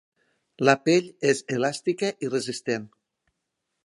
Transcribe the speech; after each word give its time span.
La 0.69 0.73
pell 0.87 1.11
és 1.33 1.43
elàstica 1.57 2.09
i 2.29 2.31
resistent. 2.31 2.89